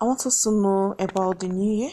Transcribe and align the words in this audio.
I 0.00 0.04
want 0.04 0.24
us 0.26 0.44
to 0.44 0.52
know 0.52 0.94
about 0.96 1.40
the 1.40 1.48
new 1.48 1.86
year. 1.86 1.90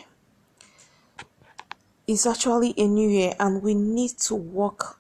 It's 2.08 2.28
actually 2.28 2.76
a 2.78 2.86
new 2.86 3.10
year, 3.10 3.34
and 3.40 3.64
we 3.64 3.74
need 3.74 4.12
to 4.20 4.36
work 4.36 5.00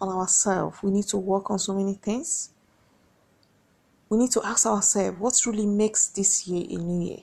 on 0.00 0.08
ourselves. 0.08 0.78
We 0.84 0.92
need 0.92 1.08
to 1.08 1.16
work 1.16 1.50
on 1.50 1.58
so 1.58 1.74
many 1.74 1.94
things. 1.94 2.50
We 4.08 4.18
need 4.18 4.30
to 4.32 4.46
ask 4.46 4.66
ourselves 4.66 5.18
what 5.18 5.34
really 5.46 5.66
makes 5.66 6.06
this 6.06 6.46
year 6.46 6.64
a 6.70 6.80
new 6.80 7.08
year. 7.08 7.22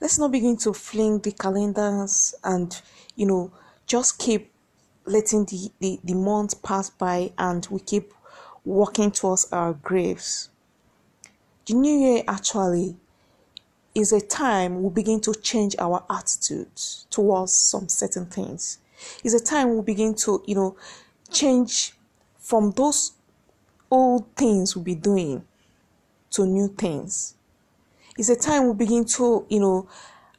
Let's 0.00 0.18
not 0.18 0.32
begin 0.32 0.56
to 0.58 0.72
fling 0.72 1.18
the 1.18 1.32
calendars 1.32 2.34
and, 2.42 2.80
you 3.14 3.26
know, 3.26 3.52
just 3.86 4.18
keep 4.18 4.52
letting 5.04 5.44
the, 5.44 5.70
the, 5.80 6.00
the 6.02 6.14
months 6.14 6.54
pass 6.54 6.88
by 6.88 7.32
and 7.36 7.66
we 7.70 7.80
keep 7.80 8.14
walking 8.64 9.10
towards 9.10 9.52
our 9.52 9.74
graves. 9.74 10.48
The 11.66 11.74
new 11.74 11.98
year 11.98 12.24
actually 12.26 12.96
is 13.96 14.12
a 14.12 14.20
time 14.20 14.82
we 14.82 14.90
begin 14.90 15.20
to 15.22 15.32
change 15.34 15.74
our 15.78 16.04
attitude 16.10 16.68
towards 17.08 17.56
some 17.56 17.88
certain 17.88 18.26
things. 18.26 18.78
It's 19.24 19.32
a 19.32 19.42
time 19.42 19.74
we 19.74 19.82
begin 19.82 20.14
to, 20.16 20.42
you 20.46 20.54
know, 20.54 20.76
change 21.30 21.94
from 22.38 22.72
those 22.72 23.12
old 23.90 24.36
things 24.36 24.76
we'll 24.76 24.84
be 24.84 24.94
doing 24.94 25.44
to 26.30 26.44
new 26.44 26.68
things. 26.68 27.36
It's 28.18 28.28
a 28.28 28.36
time 28.36 28.68
we 28.68 28.74
begin 28.74 29.06
to, 29.06 29.46
you 29.48 29.60
know, 29.60 29.88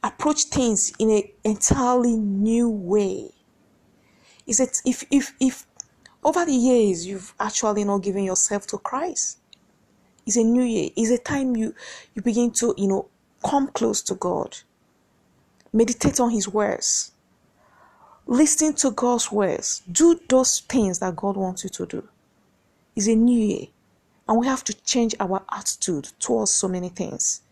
approach 0.04 0.44
things 0.44 0.92
in 1.00 1.10
an 1.10 1.22
entirely 1.42 2.16
new 2.16 2.70
way. 2.70 3.30
Is 4.46 4.60
it 4.60 4.80
if 4.84 5.04
if 5.10 5.34
if 5.40 5.66
over 6.22 6.44
the 6.44 6.54
years 6.54 7.06
you've 7.06 7.34
actually 7.40 7.82
not 7.82 8.02
given 8.02 8.22
yourself 8.22 8.68
to 8.68 8.78
Christ? 8.78 9.38
It's 10.26 10.36
a 10.36 10.44
new 10.44 10.62
year. 10.62 10.90
It's 10.96 11.10
a 11.10 11.18
time 11.18 11.56
you 11.56 11.74
you 12.14 12.22
begin 12.22 12.52
to, 12.52 12.72
you 12.76 12.86
know, 12.86 13.08
Come 13.44 13.68
close 13.68 14.02
to 14.02 14.14
God. 14.14 14.58
Meditate 15.72 16.20
on 16.20 16.30
His 16.30 16.48
words. 16.48 17.12
Listen 18.26 18.74
to 18.74 18.90
God's 18.90 19.30
words. 19.32 19.82
Do 19.90 20.20
those 20.28 20.60
things 20.60 20.98
that 20.98 21.16
God 21.16 21.36
wants 21.36 21.64
you 21.64 21.70
to 21.70 21.86
do. 21.86 22.08
It's 22.96 23.06
a 23.06 23.14
new 23.14 23.38
year, 23.38 23.66
and 24.28 24.38
we 24.38 24.46
have 24.46 24.64
to 24.64 24.74
change 24.82 25.14
our 25.20 25.42
attitude 25.50 26.08
towards 26.18 26.50
so 26.50 26.68
many 26.68 26.88
things. 26.88 27.42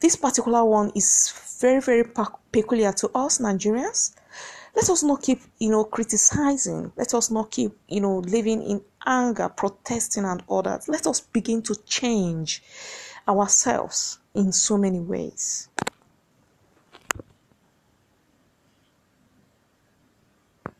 This 0.00 0.16
particular 0.16 0.64
one 0.64 0.90
is 0.94 1.32
very, 1.60 1.80
very 1.80 2.04
peculiar 2.52 2.92
to 2.92 3.10
us 3.14 3.38
Nigerians. 3.38 4.14
Let 4.74 4.88
us 4.88 5.02
not 5.02 5.22
keep, 5.22 5.42
you 5.58 5.70
know, 5.70 5.84
criticizing. 5.84 6.92
Let 6.96 7.12
us 7.12 7.30
not 7.30 7.50
keep, 7.50 7.76
you 7.88 8.00
know, 8.00 8.18
living 8.18 8.62
in 8.62 8.80
anger, 9.04 9.48
protesting, 9.50 10.24
and 10.24 10.42
all 10.46 10.62
that. 10.62 10.88
Let 10.88 11.06
us 11.06 11.20
begin 11.20 11.60
to 11.62 11.74
change 11.84 12.62
ourselves 13.28 14.19
in 14.34 14.52
so 14.52 14.78
many 14.78 15.00
ways. 15.00 15.68